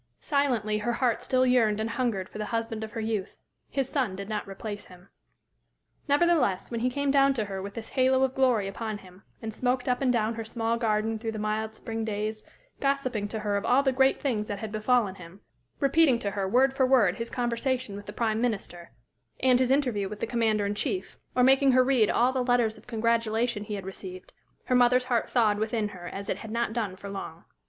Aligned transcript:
Silently 0.19 0.79
her 0.79 0.93
heart 0.93 1.21
still 1.21 1.45
yearned 1.45 1.79
and 1.79 1.91
hungered 1.91 2.27
for 2.27 2.39
the 2.39 2.45
husband 2.47 2.83
of 2.83 2.93
her 2.93 2.99
youth; 2.99 3.37
his 3.69 3.87
son 3.87 4.15
did 4.15 4.27
not 4.27 4.47
replace 4.47 4.85
him. 4.87 5.09
Nevertheless, 6.07 6.71
when 6.71 6.79
he 6.79 6.89
came 6.89 7.11
down 7.11 7.35
to 7.35 7.45
her 7.45 7.61
with 7.61 7.75
this 7.75 7.89
halo 7.89 8.23
of 8.23 8.33
glory 8.33 8.67
upon 8.67 8.97
him, 8.97 9.21
and 9.43 9.53
smoked 9.53 9.87
up 9.87 10.01
and 10.01 10.11
down 10.11 10.33
her 10.33 10.43
small 10.43 10.75
garden 10.75 11.19
through 11.19 11.33
the 11.33 11.37
mild 11.37 11.75
spring 11.75 12.03
days, 12.03 12.43
gossiping 12.79 13.27
to 13.27 13.41
her 13.41 13.55
of 13.57 13.63
all 13.63 13.83
the 13.83 13.91
great 13.91 14.19
things 14.19 14.47
that 14.47 14.57
had 14.57 14.71
befallen 14.71 15.13
him, 15.13 15.41
repeating 15.79 16.17
to 16.17 16.31
her, 16.31 16.47
word 16.49 16.73
for 16.73 16.83
word, 16.87 17.17
his 17.17 17.29
conversation 17.29 17.95
with 17.95 18.07
the 18.07 18.11
Prime 18.11 18.41
Minister, 18.41 18.89
and 19.39 19.59
his 19.59 19.69
interview 19.69 20.09
with 20.09 20.19
the 20.19 20.25
Commander 20.25 20.65
in 20.65 20.73
Chief, 20.73 21.19
or 21.35 21.43
making 21.43 21.73
her 21.73 21.83
read 21.83 22.09
all 22.09 22.33
the 22.33 22.43
letters 22.43 22.75
of 22.75 22.87
congratulation 22.87 23.65
he 23.65 23.75
had 23.75 23.85
received, 23.85 24.33
her 24.63 24.73
mother's 24.75 25.03
heart 25.03 25.29
thawed 25.29 25.59
within 25.59 25.89
her 25.89 26.07
as 26.07 26.27
it 26.27 26.37
had 26.37 26.49
not 26.49 26.73
done 26.73 26.95
for 26.95 27.07
long. 27.07 27.43